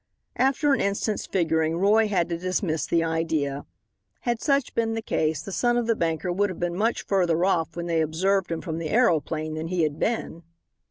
[0.37, 3.67] After an instant's figuring Roy had to dismiss the idea.
[4.21, 7.45] Had such been the case, the son of the banker would have been much further
[7.45, 10.41] off when they observed him from the aeroplane than he had been.